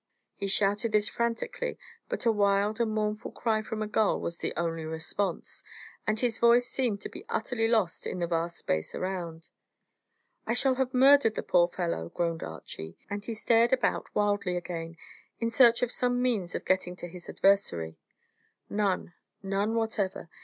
[0.33, 1.77] He shouted this frantically,
[2.09, 5.63] but a wild and mournful cry from a gull was the only response,
[6.07, 9.49] and his voice seemed to be utterly lost in the vast space around.
[10.47, 14.97] "I shall have murdered the poor fellow," groaned Archy; and he stared about wildly again,
[15.39, 17.99] in search of some means of getting to his adversary.
[18.71, 19.13] None
[19.43, 20.29] none whatever.